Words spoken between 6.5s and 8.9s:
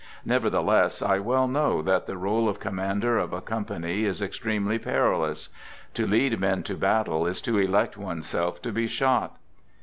to battle is to elect oneself to be